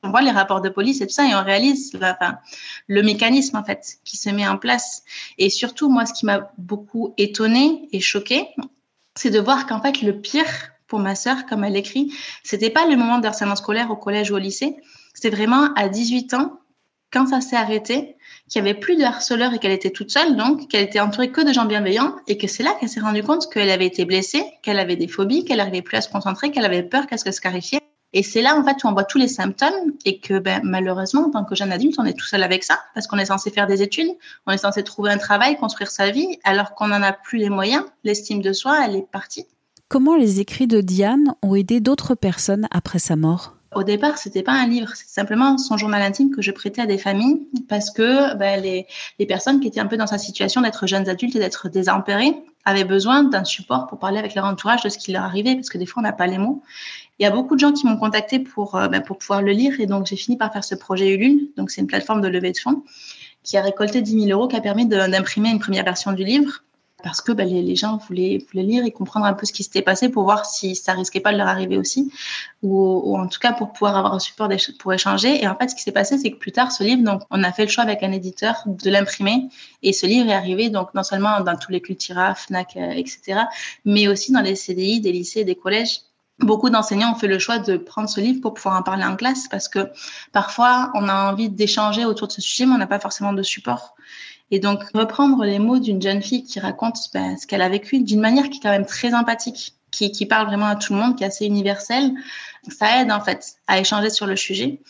On 0.03 0.09
voit 0.09 0.21
les 0.21 0.31
rapports 0.31 0.61
de 0.61 0.69
police 0.69 1.01
et 1.01 1.05
tout 1.05 1.13
ça, 1.13 1.27
et 1.27 1.35
on 1.35 1.43
réalise 1.43 1.91
le 2.87 3.01
mécanisme, 3.03 3.57
en 3.57 3.63
fait, 3.65 3.97
qui 4.05 4.15
se 4.15 4.29
met 4.29 4.47
en 4.47 4.57
place. 4.57 5.03
Et 5.37 5.49
surtout, 5.49 5.89
moi, 5.89 6.05
ce 6.05 6.13
qui 6.13 6.25
m'a 6.25 6.53
beaucoup 6.57 7.13
étonné 7.17 7.89
et 7.91 7.99
choqué, 7.99 8.47
c'est 9.15 9.29
de 9.29 9.39
voir 9.39 9.67
qu'en 9.67 9.81
fait, 9.81 10.01
le 10.01 10.21
pire 10.21 10.47
pour 10.87 10.99
ma 10.99 11.15
sœur, 11.15 11.45
comme 11.45 11.65
elle 11.65 11.75
écrit, 11.75 12.13
c'était 12.41 12.69
pas 12.69 12.85
le 12.85 12.95
moment 12.95 13.19
de 13.19 13.27
harcèlement 13.27 13.57
scolaire 13.57 13.91
au 13.91 13.97
collège 13.97 14.31
ou 14.31 14.35
au 14.35 14.39
lycée, 14.39 14.77
c'était 15.13 15.35
vraiment 15.35 15.73
à 15.75 15.89
18 15.89 16.33
ans, 16.33 16.59
quand 17.11 17.27
ça 17.27 17.41
s'est 17.41 17.57
arrêté, 17.57 18.15
qu'il 18.49 18.63
n'y 18.63 18.69
avait 18.69 18.79
plus 18.79 18.95
de 18.95 19.03
harceleurs 19.03 19.53
et 19.53 19.59
qu'elle 19.59 19.71
était 19.71 19.89
toute 19.89 20.11
seule, 20.11 20.35
donc 20.35 20.69
qu'elle 20.69 20.83
était 20.83 20.99
entourée 20.99 21.31
que 21.31 21.41
de 21.41 21.53
gens 21.53 21.65
bienveillants, 21.65 22.15
et 22.27 22.37
que 22.37 22.47
c'est 22.47 22.63
là 22.63 22.75
qu'elle 22.79 22.89
s'est 22.89 23.01
rendue 23.01 23.23
compte 23.23 23.51
qu'elle 23.51 23.69
avait 23.69 23.85
été 23.85 24.05
blessée, 24.05 24.43
qu'elle 24.63 24.79
avait 24.79 24.95
des 24.95 25.07
phobies, 25.07 25.43
qu'elle 25.43 25.57
n'arrivait 25.57 25.81
plus 25.81 25.97
à 25.97 26.01
se 26.01 26.09
concentrer, 26.09 26.51
qu'elle 26.51 26.65
avait 26.65 26.83
peur 26.83 27.07
qu'elle 27.07 27.19
se 27.19 27.31
scarifiait. 27.31 27.81
Et 28.13 28.23
c'est 28.23 28.41
là, 28.41 28.57
en 28.57 28.63
fait, 28.63 28.83
où 28.83 28.87
on 28.87 28.93
voit 28.93 29.05
tous 29.05 29.17
les 29.17 29.29
symptômes 29.29 29.93
et 30.03 30.19
que, 30.19 30.39
ben, 30.39 30.59
malheureusement, 30.63 31.27
en 31.27 31.31
tant 31.31 31.45
que 31.45 31.55
jeune 31.55 31.71
adulte, 31.71 31.95
on 31.97 32.05
est 32.05 32.13
tout 32.13 32.25
seul 32.25 32.43
avec 32.43 32.63
ça 32.63 32.79
parce 32.93 33.07
qu'on 33.07 33.17
est 33.17 33.25
censé 33.25 33.51
faire 33.51 33.67
des 33.67 33.81
études, 33.81 34.09
on 34.45 34.51
est 34.51 34.57
censé 34.57 34.83
trouver 34.83 35.11
un 35.11 35.17
travail, 35.17 35.55
construire 35.55 35.89
sa 35.89 36.11
vie, 36.11 36.37
alors 36.43 36.75
qu'on 36.75 36.89
n'en 36.89 37.01
a 37.01 37.13
plus 37.13 37.37
les 37.37 37.49
moyens. 37.49 37.85
L'estime 38.03 38.41
de 38.41 38.51
soi, 38.51 38.85
elle 38.85 38.97
est 38.97 39.07
partie. 39.09 39.45
Comment 39.87 40.15
les 40.15 40.41
écrits 40.41 40.67
de 40.67 40.81
Diane 40.81 41.35
ont 41.41 41.55
aidé 41.55 41.79
d'autres 41.79 42.15
personnes 42.15 42.67
après 42.71 42.99
sa 42.99 43.15
mort? 43.15 43.55
Au 43.73 43.83
départ, 43.83 44.17
c'était 44.17 44.43
pas 44.43 44.51
un 44.51 44.67
livre, 44.67 44.91
c'est 44.95 45.07
simplement 45.07 45.57
son 45.57 45.77
journal 45.77 46.01
intime 46.01 46.31
que 46.31 46.41
je 46.41 46.51
prêtais 46.51 46.81
à 46.81 46.85
des 46.85 46.97
familles 46.97 47.47
parce 47.69 47.89
que 47.89 48.35
ben, 48.35 48.61
les, 48.61 48.85
les, 49.17 49.25
personnes 49.25 49.61
qui 49.61 49.67
étaient 49.67 49.79
un 49.79 49.87
peu 49.87 49.97
dans 49.97 50.07
sa 50.07 50.17
situation 50.17 50.61
d'être 50.61 50.87
jeunes 50.87 51.07
adultes 51.07 51.35
et 51.35 51.39
d'être 51.39 51.69
désempérées 51.69 52.35
avaient 52.65 52.83
besoin 52.83 53.23
d'un 53.23 53.45
support 53.45 53.87
pour 53.87 53.97
parler 53.97 54.19
avec 54.19 54.35
leur 54.35 54.45
entourage 54.45 54.83
de 54.83 54.89
ce 54.89 54.97
qui 54.97 55.13
leur 55.13 55.23
arrivait 55.23 55.55
parce 55.55 55.69
que 55.69 55.77
des 55.77 55.85
fois 55.85 56.01
on 56.01 56.03
n'a 56.03 56.11
pas 56.11 56.27
les 56.27 56.37
mots. 56.37 56.61
Il 57.17 57.23
y 57.23 57.25
a 57.25 57.31
beaucoup 57.31 57.55
de 57.55 57.59
gens 57.59 57.71
qui 57.71 57.87
m'ont 57.87 57.97
contacté 57.97 58.39
pour 58.39 58.73
ben, 58.73 59.01
pour 59.01 59.17
pouvoir 59.17 59.41
le 59.41 59.51
lire 59.51 59.79
et 59.79 59.85
donc 59.85 60.05
j'ai 60.05 60.17
fini 60.17 60.37
par 60.37 60.51
faire 60.51 60.63
ce 60.63 60.75
projet 60.75 61.13
Ulule. 61.13 61.49
Donc 61.55 61.71
c'est 61.71 61.81
une 61.81 61.87
plateforme 61.87 62.21
de 62.21 62.27
levée 62.27 62.51
de 62.51 62.57
fonds 62.57 62.83
qui 63.43 63.57
a 63.57 63.61
récolté 63.61 64.01
10 64.01 64.25
000 64.25 64.37
euros 64.37 64.47
qui 64.47 64.55
a 64.55 64.61
permis 64.61 64.85
d'imprimer 64.85 65.49
une 65.49 65.59
première 65.59 65.85
version 65.85 66.11
du 66.11 66.23
livre 66.23 66.61
parce 67.03 67.21
que 67.21 67.31
bah, 67.31 67.43
les, 67.43 67.75
gens 67.75 67.97
voulaient, 67.97 68.39
lire 68.53 68.85
et 68.85 68.91
comprendre 68.91 69.25
un 69.25 69.33
peu 69.33 69.45
ce 69.45 69.53
qui 69.53 69.63
s'était 69.63 69.81
passé 69.81 70.09
pour 70.09 70.23
voir 70.23 70.45
si 70.45 70.75
ça 70.75 70.93
risquait 70.93 71.19
pas 71.19 71.31
de 71.31 71.37
leur 71.37 71.47
arriver 71.47 71.77
aussi, 71.77 72.11
ou, 72.63 73.17
en 73.17 73.27
tout 73.27 73.39
cas 73.39 73.53
pour 73.53 73.73
pouvoir 73.73 73.97
avoir 73.97 74.13
un 74.13 74.19
support 74.19 74.49
pour 74.79 74.93
échanger. 74.93 75.43
Et 75.43 75.47
en 75.47 75.55
fait, 75.55 75.69
ce 75.69 75.75
qui 75.75 75.81
s'est 75.81 75.91
passé, 75.91 76.17
c'est 76.17 76.31
que 76.31 76.37
plus 76.37 76.51
tard, 76.51 76.71
ce 76.71 76.83
livre, 76.83 77.19
on 77.29 77.43
a 77.43 77.51
fait 77.51 77.65
le 77.65 77.71
choix 77.71 77.83
avec 77.83 78.03
un 78.03 78.11
éditeur 78.11 78.63
de 78.65 78.89
l'imprimer, 78.89 79.49
et 79.83 79.93
ce 79.93 80.05
livre 80.05 80.29
est 80.29 80.33
arrivé 80.33 80.69
donc 80.69 80.93
non 80.93 81.03
seulement 81.03 81.41
dans 81.41 81.57
tous 81.57 81.71
les 81.71 81.81
Cultura, 81.81 82.35
Fnac, 82.35 82.75
euh, 82.77 82.91
etc., 82.91 83.41
mais 83.85 84.07
aussi 84.07 84.31
dans 84.31 84.41
les 84.41 84.55
CDI 84.55 85.01
des 85.01 85.11
lycées, 85.11 85.43
des 85.43 85.55
collèges. 85.55 86.01
Beaucoup 86.39 86.71
d'enseignants 86.71 87.11
ont 87.11 87.15
fait 87.15 87.27
le 87.27 87.37
choix 87.37 87.59
de 87.59 87.77
prendre 87.77 88.09
ce 88.09 88.19
livre 88.19 88.41
pour 88.41 88.55
pouvoir 88.55 88.75
en 88.79 88.81
parler 88.81 89.03
en 89.03 89.15
classe 89.15 89.47
parce 89.47 89.67
que 89.67 89.91
parfois 90.31 90.91
on 90.95 91.07
a 91.07 91.31
envie 91.31 91.49
d'échanger 91.49 92.03
autour 92.03 92.27
de 92.27 92.33
ce 92.33 92.41
sujet, 92.41 92.65
mais 92.65 92.73
on 92.73 92.77
n'a 92.79 92.87
pas 92.87 92.99
forcément 92.99 93.33
de 93.33 93.43
support. 93.43 93.95
Et 94.51 94.59
donc, 94.59 94.83
reprendre 94.93 95.43
les 95.45 95.59
mots 95.59 95.79
d'une 95.79 96.01
jeune 96.01 96.21
fille 96.21 96.43
qui 96.43 96.59
raconte 96.59 96.97
ben, 97.13 97.37
ce 97.37 97.47
qu'elle 97.47 97.61
a 97.61 97.69
vécu 97.69 97.99
d'une 97.99 98.19
manière 98.19 98.49
qui 98.49 98.57
est 98.57 98.61
quand 98.61 98.69
même 98.69 98.85
très 98.85 99.13
empathique, 99.13 99.75
qui, 99.91 100.11
qui, 100.11 100.25
parle 100.25 100.47
vraiment 100.47 100.67
à 100.67 100.75
tout 100.75 100.93
le 100.93 100.99
monde, 100.99 101.15
qui 101.15 101.23
est 101.23 101.27
assez 101.27 101.45
universelle, 101.45 102.11
ça 102.69 103.01
aide 103.01 103.11
en 103.11 103.21
fait 103.21 103.55
à 103.67 103.79
échanger 103.79 104.09
sur 104.09 104.27
le 104.27 104.35
sujet. 104.35 104.81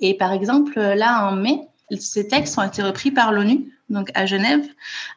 Et 0.00 0.14
par 0.16 0.32
exemple, 0.32 0.78
là, 0.78 1.26
en 1.26 1.36
mai, 1.36 1.68
ces 1.98 2.28
textes 2.28 2.58
ont 2.58 2.62
été 2.62 2.82
repris 2.82 3.10
par 3.10 3.32
l'ONU, 3.32 3.72
donc 3.88 4.10
à 4.14 4.24
Genève, 4.24 4.66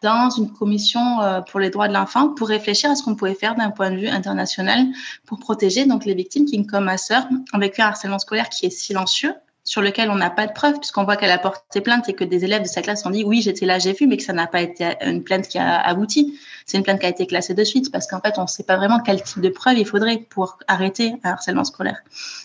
dans 0.01 0.29
une 0.31 0.51
commission 0.51 1.21
euh, 1.21 1.41
pour 1.41 1.59
les 1.59 1.69
droits 1.69 1.87
de 1.87 1.93
l'enfant, 1.93 2.29
pour 2.29 2.47
réfléchir 2.47 2.89
à 2.89 2.95
ce 2.95 3.03
qu'on 3.03 3.15
pouvait 3.15 3.35
faire 3.35 3.55
d'un 3.55 3.69
point 3.69 3.91
de 3.91 3.97
vue 3.97 4.07
international 4.07 4.87
pour 5.25 5.39
protéger 5.39 5.85
donc 5.85 6.05
les 6.05 6.15
victimes 6.15 6.45
qui, 6.45 6.65
comme 6.65 6.85
ma 6.85 6.97
sœur, 6.97 7.27
ont 7.53 7.59
vécu 7.59 7.81
un 7.81 7.87
harcèlement 7.87 8.19
scolaire 8.19 8.49
qui 8.49 8.65
est 8.65 8.71
silencieux, 8.71 9.33
sur 9.63 9.81
lequel 9.81 10.09
on 10.09 10.15
n'a 10.15 10.29
pas 10.29 10.45
de 10.47 10.51
preuves, 10.51 10.79
puisqu'on 10.79 11.03
voit 11.03 11.15
qu'elle 11.15 11.31
a 11.31 11.37
porté 11.37 11.81
plainte 11.81 12.09
et 12.09 12.13
que 12.13 12.23
des 12.23 12.43
élèves 12.43 12.63
de 12.63 12.67
sa 12.67 12.81
classe 12.81 13.05
ont 13.05 13.09
dit 13.09 13.23
oui, 13.23 13.41
j'étais 13.41 13.65
là, 13.65 13.79
j'ai 13.79 13.93
vu, 13.93 14.07
mais 14.07 14.17
que 14.17 14.23
ça 14.23 14.33
n'a 14.33 14.47
pas 14.47 14.61
été 14.61 14.95
une 15.01 15.23
plainte 15.23 15.47
qui 15.47 15.57
a 15.57 15.79
abouti. 15.79 16.37
C'est 16.65 16.77
une 16.77 16.83
plainte 16.83 16.99
qui 16.99 17.05
a 17.05 17.09
été 17.09 17.25
classée 17.25 17.53
de 17.53 17.63
suite, 17.63 17.91
parce 17.91 18.07
qu'en 18.07 18.19
fait, 18.19 18.35
on 18.37 18.43
ne 18.43 18.47
sait 18.47 18.63
pas 18.63 18.77
vraiment 18.77 18.99
quel 18.99 19.21
type 19.21 19.41
de 19.41 19.49
preuve 19.49 19.77
il 19.77 19.85
faudrait 19.85 20.17
pour 20.29 20.57
arrêter 20.67 21.13
un 21.23 21.31
harcèlement 21.31 21.63
scolaire, 21.63 22.01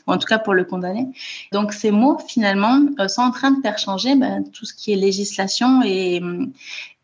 ou 0.07 0.13
en 0.13 0.19
tout 0.19 0.27
cas 0.27 0.39
pour 0.39 0.55
le 0.55 0.65
condamner. 0.65 1.09
Donc 1.53 1.73
ces 1.73 1.91
mots, 1.91 2.19
finalement, 2.27 2.81
euh, 3.01 3.09
sont 3.09 3.23
en 3.23 3.31
train 3.31 3.51
de 3.51 3.61
faire 3.61 3.79
changer 3.79 4.15
ben, 4.15 4.45
tout 4.53 4.65
ce 4.65 4.75
qui 4.75 4.93
est 4.93 4.97
législation 4.97 5.83
et, 5.85 6.21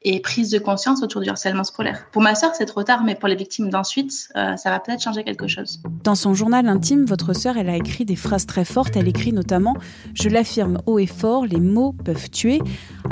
et 0.05 0.21
prise 0.21 0.51
de 0.51 0.59
conscience 0.59 1.03
autour 1.03 1.23
du 1.23 1.31
harcèlement 1.31 1.65
scolaire. 1.65 2.07
Pour 2.13 2.21
ma 2.21 2.35
sœur, 2.35 2.55
c'est 2.55 2.67
trop 2.67 2.83
tard, 2.83 3.03
mais 3.05 3.15
pour 3.15 3.27
les 3.27 3.35
victimes 3.35 3.71
d'ensuite, 3.71 4.29
euh, 4.37 4.57
ça 4.57 4.71
va 4.71 4.79
peut-être 4.79 5.03
changer 5.03 5.25
quelque 5.25 5.49
chose. 5.49 5.81
Dans 6.05 6.15
son 6.15 6.35
journal 6.35 6.69
intime, 6.69 7.07
votre 7.07 7.33
sœur, 7.33 7.57
elle 7.57 7.71
a 7.71 7.77
écrit 7.77 8.05
des 8.05 8.17
phrases 8.17 8.45
très 8.45 8.67
fortes. 8.67 8.97
Elle 8.97 9.09
écrit 9.09 9.33
notamment 9.33 9.75
Je 10.13 10.29
l'affirme 10.29 10.79
haut 10.85 10.99
et 10.99 11.07
fort, 11.07 11.47
les 11.47 11.61
mots 11.61 11.95
peuvent 12.05 12.29
tuer. 12.31 12.61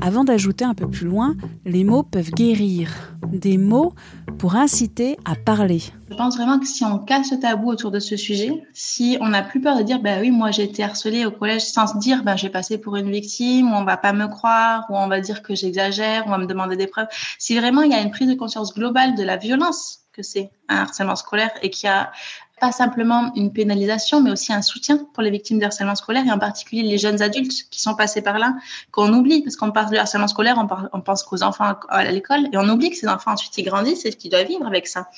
Avant 0.03 0.23
d'ajouter 0.23 0.67
un 0.67 0.75
peu 0.75 0.87
plus 0.87 1.07
loin, 1.07 1.35
les 1.65 1.85
mots 1.85 2.03
peuvent 2.03 2.31
guérir. 2.31 2.91
Des 3.27 3.57
mots 3.57 3.92
pour 4.39 4.57
inciter 4.57 5.17
à 5.25 5.35
parler. 5.35 5.81
Je 6.11 6.17
pense 6.17 6.37
vraiment 6.37 6.59
que 6.59 6.67
si 6.67 6.85
on 6.85 6.99
casse 6.99 7.33
le 7.33 7.39
tabou 7.39 7.71
autour 7.71 7.91
de 7.91 8.01
ce 8.01 8.17
sujet, 8.17 8.63
si 8.75 9.17
on 9.21 9.29
n'a 9.29 9.43
plus 9.43 9.61
peur 9.61 9.77
de 9.79 9.83
dire, 9.83 10.01
bah 10.01 10.17
oui, 10.21 10.31
moi 10.31 10.51
j'ai 10.51 10.65
été 10.65 10.83
harcelée 10.83 11.25
au 11.25 11.31
collège 11.31 11.63
sans 11.63 11.87
se 11.87 11.99
dire, 11.99 12.23
ben 12.23 12.37
j'ai 12.37 12.51
passé 12.51 12.79
pour 12.79 12.97
une 12.97 13.11
victime, 13.11 13.73
ou 13.73 13.75
on 13.75 13.85
va 13.85 13.97
pas 13.97 14.13
me 14.13 14.27
croire, 14.27 14.85
ou 14.91 14.97
on 14.97 15.09
va 15.09 15.21
dire 15.21 15.43
que 15.43 15.55
j'exagère, 15.55 16.27
ou 16.27 16.29
on 16.29 16.33
va 16.33 16.39
me 16.39 16.47
demander 16.47 16.77
des 16.77 16.87
preuves. 16.87 17.09
Si 17.39 17.59
vraiment 17.59 17.83
il 17.83 17.93
y 17.93 17.95
a 17.95 18.01
une 18.01 18.11
prise 18.11 18.29
de 18.29 18.35
conscience 18.35 18.75
globale 18.75 19.15
de 19.15 19.23
la 19.23 19.37
violence 19.37 20.01
que 20.13 20.23
c'est 20.23 20.51
un 20.69 20.77
harcèlement 20.83 21.17
scolaire 21.17 21.51
et 21.63 21.71
qu'il 21.71 21.87
y 21.89 21.91
a 21.91 22.13
pas 22.61 22.71
simplement 22.73 23.33
une 23.35 23.53
pénalisation, 23.53 24.23
mais 24.23 24.31
aussi 24.31 24.53
un 24.53 24.63
soutien 24.63 24.99
pour 25.13 25.23
les 25.23 25.31
victimes 25.31 25.59
de 25.59 25.65
harcèlement 25.65 25.95
scolaire 25.95 26.25
et 26.27 26.31
en 26.31 26.39
particulier 26.39 26.83
les 26.83 26.99
jeunes 26.99 27.21
adultes 27.21 27.69
qui 27.71 27.81
sont 27.81 27.95
passés 27.95 28.23
par 28.23 28.39
là, 28.39 28.55
qu'on 28.91 29.13
oublie, 29.13 29.43
parce 29.43 29.57
qu'on 29.57 29.73
parle 29.73 29.91
de 29.91 29.97
harcèlement 29.97 30.29
scolaire, 30.29 30.57
on, 30.93 31.01
pense 31.01 31.23
qu'aux 31.25 31.43
enfants 31.43 31.75
à 31.89 32.05
l'école 32.11 32.47
et 32.53 32.57
on 32.57 32.69
oublie 32.69 32.91
que 32.91 32.97
ces 32.97 33.09
enfants 33.09 33.33
ensuite 33.33 33.57
ils 33.59 33.65
grandissent 33.65 34.05
et 34.05 34.13
qu'ils 34.13 34.31
doivent 34.31 34.47
vivre 34.47 34.67
avec 34.67 34.87
ça. 34.87 35.09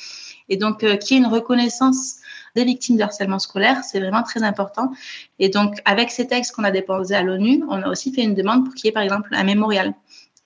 Et 0.48 0.56
donc, 0.56 0.84
euh, 0.84 0.96
qu'il 0.96 1.16
y 1.16 1.20
ait 1.20 1.22
une 1.22 1.30
reconnaissance 1.30 2.16
des 2.54 2.64
victimes 2.64 2.96
de 2.96 3.02
harcèlement 3.02 3.38
scolaire, 3.38 3.82
c'est 3.82 3.98
vraiment 3.98 4.22
très 4.22 4.42
important. 4.42 4.92
Et 5.38 5.48
donc, 5.48 5.80
avec 5.84 6.10
ces 6.10 6.26
textes 6.26 6.54
qu'on 6.54 6.64
a 6.64 6.70
déposés 6.70 7.14
à 7.14 7.22
l'ONU, 7.22 7.64
on 7.68 7.82
a 7.82 7.88
aussi 7.88 8.12
fait 8.12 8.22
une 8.22 8.34
demande 8.34 8.64
pour 8.64 8.74
qu'il 8.74 8.86
y 8.86 8.88
ait, 8.88 8.92
par 8.92 9.02
exemple, 9.02 9.30
un 9.32 9.44
mémorial 9.44 9.94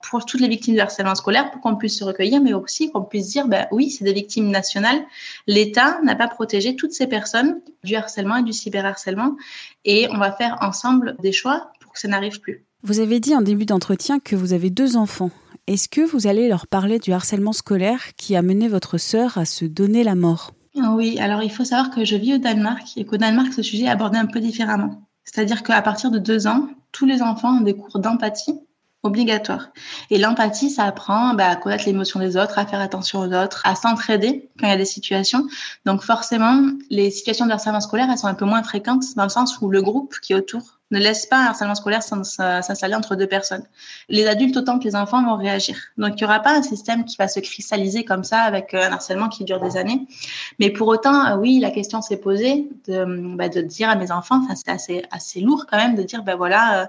pour 0.01 0.25
toutes 0.25 0.41
les 0.41 0.47
victimes 0.47 0.75
de 0.75 0.79
harcèlement 0.79 1.15
scolaire, 1.15 1.51
pour 1.51 1.61
qu'on 1.61 1.75
puisse 1.75 1.97
se 1.97 2.03
recueillir, 2.03 2.41
mais 2.41 2.53
aussi 2.53 2.91
qu'on 2.91 3.03
puisse 3.03 3.27
dire, 3.27 3.47
ben 3.47 3.67
oui, 3.71 3.89
c'est 3.89 4.05
des 4.05 4.13
victimes 4.13 4.49
nationales. 4.49 5.01
L'État 5.47 5.99
n'a 6.03 6.15
pas 6.15 6.27
protégé 6.27 6.75
toutes 6.75 6.93
ces 6.93 7.07
personnes 7.07 7.61
du 7.83 7.95
harcèlement 7.95 8.37
et 8.37 8.43
du 8.43 8.53
cyberharcèlement, 8.53 9.35
et 9.85 10.07
on 10.11 10.17
va 10.17 10.31
faire 10.31 10.57
ensemble 10.61 11.15
des 11.21 11.31
choix 11.31 11.71
pour 11.81 11.93
que 11.93 11.99
ça 11.99 12.07
n'arrive 12.07 12.39
plus. 12.39 12.65
Vous 12.83 12.99
avez 12.99 13.19
dit 13.19 13.35
en 13.35 13.41
début 13.41 13.65
d'entretien 13.65 14.19
que 14.19 14.35
vous 14.35 14.53
avez 14.53 14.69
deux 14.69 14.95
enfants. 14.95 15.31
Est-ce 15.67 15.89
que 15.89 16.01
vous 16.01 16.27
allez 16.27 16.47
leur 16.47 16.65
parler 16.65 16.97
du 16.97 17.11
harcèlement 17.11 17.53
scolaire 17.53 18.15
qui 18.15 18.35
a 18.35 18.41
mené 18.41 18.67
votre 18.67 18.97
sœur 18.97 19.37
à 19.37 19.45
se 19.45 19.65
donner 19.65 20.03
la 20.03 20.15
mort? 20.15 20.53
Oui, 20.75 21.19
alors 21.19 21.43
il 21.43 21.51
faut 21.51 21.65
savoir 21.65 21.89
que 21.89 22.05
je 22.05 22.15
vis 22.15 22.35
au 22.35 22.37
Danemark 22.37 22.87
et 22.95 23.05
qu'au 23.05 23.17
Danemark, 23.17 23.51
ce 23.53 23.61
sujet 23.61 23.83
est 23.83 23.89
abordé 23.89 24.17
un 24.17 24.27
peu 24.27 24.39
différemment. 24.39 25.01
C'est-à-dire 25.25 25.61
qu'à 25.61 25.81
partir 25.81 26.09
de 26.09 26.19
deux 26.19 26.47
ans, 26.47 26.69
tous 26.91 27.05
les 27.05 27.21
enfants 27.21 27.57
ont 27.57 27.61
des 27.61 27.75
cours 27.75 27.99
d'empathie 27.99 28.55
obligatoire. 29.03 29.69
Et 30.09 30.17
l'empathie, 30.17 30.69
ça 30.69 30.83
apprend 30.83 31.33
bah, 31.33 31.47
à 31.47 31.55
connaître 31.55 31.85
l'émotion 31.85 32.19
des 32.19 32.37
autres, 32.37 32.59
à 32.59 32.65
faire 32.65 32.81
attention 32.81 33.19
aux 33.19 33.33
autres, 33.33 33.61
à 33.65 33.75
s'entraider 33.75 34.49
quand 34.59 34.67
il 34.67 34.69
y 34.69 34.73
a 34.73 34.77
des 34.77 34.85
situations. 34.85 35.47
Donc 35.85 36.03
forcément, 36.03 36.61
les 36.89 37.11
situations 37.11 37.45
de 37.45 37.51
harcèlement 37.51 37.81
scolaire, 37.81 38.07
elles 38.11 38.17
sont 38.17 38.27
un 38.27 38.33
peu 38.33 38.45
moins 38.45 38.63
fréquentes 38.63 39.15
dans 39.15 39.23
le 39.23 39.29
sens 39.29 39.59
où 39.61 39.69
le 39.69 39.81
groupe 39.81 40.15
qui 40.21 40.33
est 40.33 40.35
autour 40.35 40.78
ne 40.91 40.99
laisse 40.99 41.25
pas 41.25 41.37
un 41.37 41.45
harcèlement 41.47 41.75
scolaire 41.75 42.01
s'installer 42.03 42.95
entre 42.95 43.15
deux 43.15 43.27
personnes. 43.27 43.63
Les 44.09 44.27
adultes 44.27 44.57
autant 44.57 44.79
que 44.79 44.85
les 44.85 44.95
enfants 44.95 45.23
vont 45.23 45.37
réagir. 45.37 45.77
Donc, 45.97 46.13
il 46.15 46.17
n'y 46.17 46.23
aura 46.23 46.39
pas 46.39 46.55
un 46.55 46.63
système 46.63 47.05
qui 47.05 47.15
va 47.17 47.27
se 47.27 47.39
cristalliser 47.39 48.03
comme 48.03 48.23
ça 48.23 48.41
avec 48.41 48.73
euh, 48.73 48.81
un 48.81 48.93
harcèlement 48.93 49.29
qui 49.29 49.43
dure 49.43 49.59
des 49.59 49.77
années. 49.77 50.07
Mais 50.59 50.71
pour 50.71 50.87
autant, 50.87 51.25
euh, 51.25 51.37
oui, 51.37 51.59
la 51.59 51.71
question 51.71 52.01
s'est 52.01 52.17
posée 52.17 52.69
de, 52.87 53.35
bah, 53.35 53.49
de 53.49 53.61
dire 53.61 53.89
à 53.89 53.95
mes 53.95 54.11
enfants, 54.11 54.41
c'est 54.55 54.69
assez, 54.69 55.03
assez 55.11 55.41
lourd 55.41 55.65
quand 55.69 55.77
même 55.77 55.95
de 55.95 56.03
dire, 56.03 56.23
ben 56.23 56.35
voilà, 56.35 56.83
euh, 56.83 56.85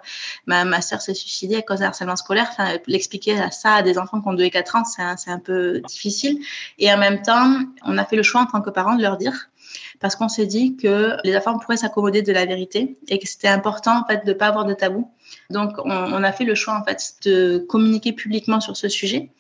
ma, 0.47 0.81
soeur 0.81 1.03
s'est 1.03 1.15
suicidée 1.15 1.57
à 1.57 1.63
cause 1.63 1.81
d'un 1.81 1.87
harcèlement 1.87 2.17
scolaire. 2.17 2.49
L'expliquer 2.87 3.39
à 3.39 3.51
ça 3.51 3.75
à 3.75 3.83
des 3.83 3.99
enfants 3.99 4.21
qui 4.21 4.29
ont 4.29 4.35
2 4.35 4.45
et 4.45 4.51
4 4.51 4.77
ans, 4.77 4.85
c'est 4.85 5.31
un 5.31 5.39
peu 5.39 5.81
difficile. 5.87 6.39
Et 6.79 6.93
en 6.93 6.99
même 6.99 7.23
temps, 7.23 7.59
on 7.85 7.99
a 7.99 8.05
fait 8.05 8.17
le 8.17 8.23
choix 8.23 8.43
en 8.43 8.47
tant 8.47 8.63
que 8.63 8.71
parents 8.71 8.97
de 8.97 9.03
leur 9.03 9.17
dire, 9.17 9.50
parce 10.01 10.17
qu'on 10.17 10.29
s'est 10.29 10.47
dit 10.47 10.77
que 10.77 11.17
les 11.25 11.37
enfants 11.37 11.59
pourraient 11.59 11.77
s'accommoder 11.77 12.23
de 12.23 12.33
la 12.33 12.47
vérité 12.47 12.97
et 13.09 13.19
que 13.19 13.29
c'était 13.29 13.49
important 13.49 14.01
en 14.01 14.05
fait 14.05 14.25
de 14.25 14.33
pas 14.33 14.47
avoir 14.47 14.65
de 14.65 14.75
tabou. 14.75 15.11
Donc 15.51 15.73
on, 15.85 16.23
a 16.23 16.33
fait 16.33 16.45
le 16.45 16.55
choix 16.55 16.77
en 16.79 16.85
fait 16.85 17.15
de 17.25 17.59
communiquer 17.69 18.13
publiquement 18.13 18.61
sur 18.61 18.77
ce 18.77 18.89
sujet 18.89 19.31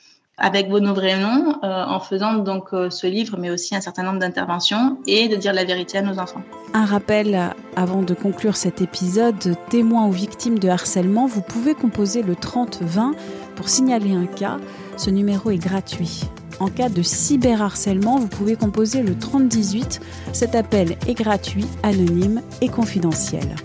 avec 0.42 0.70
vos 0.70 0.80
vrais 0.80 1.18
noms, 1.18 1.58
euh, 1.62 1.84
en 1.84 2.00
faisant 2.00 2.32
donc 2.34 2.72
euh, 2.72 2.88
ce 2.88 3.06
livre, 3.06 3.36
mais 3.38 3.50
aussi 3.50 3.76
un 3.76 3.82
certain 3.82 4.02
nombre 4.02 4.20
d'interventions 4.20 4.96
et 5.06 5.28
de 5.28 5.36
dire 5.36 5.52
la 5.52 5.64
vérité 5.64 5.98
à 5.98 6.02
nos 6.02 6.18
enfants. 6.18 6.40
Un 6.72 6.86
rappel 6.86 7.52
avant 7.76 8.00
de 8.00 8.14
conclure 8.14 8.56
cet 8.56 8.80
épisode, 8.80 9.54
témoins 9.68 10.06
ou 10.06 10.12
victimes 10.12 10.58
de 10.58 10.70
harcèlement, 10.70 11.26
vous 11.26 11.42
pouvez 11.42 11.74
composer 11.74 12.22
le 12.22 12.34
30-20 12.34 13.12
pour 13.54 13.68
signaler 13.68 14.14
un 14.14 14.24
cas. 14.24 14.56
Ce 14.96 15.10
numéro 15.10 15.50
est 15.50 15.58
gratuit. 15.58 16.22
En 16.60 16.68
cas 16.68 16.90
de 16.90 17.02
cyberharcèlement, 17.02 18.18
vous 18.18 18.28
pouvez 18.28 18.54
composer 18.54 19.02
le 19.02 19.16
3018. 19.18 20.00
Cet 20.32 20.54
appel 20.54 20.96
est 21.08 21.14
gratuit, 21.14 21.66
anonyme 21.82 22.42
et 22.60 22.68
confidentiel. 22.68 23.56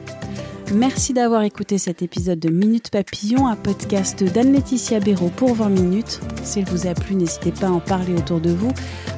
Merci 0.74 1.14
d'avoir 1.14 1.44
écouté 1.44 1.78
cet 1.78 2.02
épisode 2.02 2.40
de 2.40 2.50
Minute 2.50 2.90
Papillon, 2.90 3.48
un 3.48 3.56
podcast 3.56 4.24
d'Anne-Laetitia 4.24 5.00
Béraud 5.00 5.30
pour 5.30 5.54
20 5.56 5.70
minutes. 5.70 6.22
S'il 6.44 6.66
vous 6.66 6.88
a 6.88 6.94
plu, 6.94 7.16
n'hésitez 7.16 7.52
pas 7.52 7.68
à 7.68 7.72
en 7.72 7.80
parler 7.80 8.14
autour 8.14 8.40
de 8.40 8.50
vous, 8.50 8.72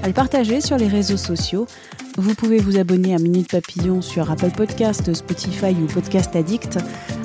à 0.04 0.08
le 0.08 0.14
partager 0.14 0.60
sur 0.60 0.78
les 0.78 0.88
réseaux 0.88 1.16
sociaux. 1.16 1.68
Vous 2.18 2.34
pouvez 2.34 2.58
vous 2.58 2.78
abonner 2.78 3.14
à 3.14 3.20
Minute 3.20 3.52
Papillon 3.52 4.02
sur 4.02 4.30
Apple 4.30 4.50
Podcast, 4.50 5.14
Spotify 5.14 5.72
ou 5.72 5.86
Podcast 5.86 6.36
Addict. 6.36 6.80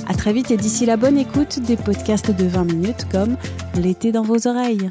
À 0.06 0.14
très 0.14 0.32
vite 0.32 0.50
et 0.50 0.56
d'ici 0.56 0.87
la 0.87 0.99
bonne 0.99 1.16
écoute 1.16 1.61
des 1.61 1.76
podcasts 1.76 2.30
de 2.30 2.44
20 2.44 2.64
minutes 2.64 3.06
comme 3.11 3.37
L'été 3.75 4.12
dans 4.12 4.23
vos 4.23 4.47
oreilles. 4.47 4.90